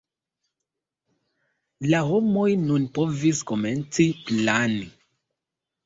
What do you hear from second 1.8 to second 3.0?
La homoj nun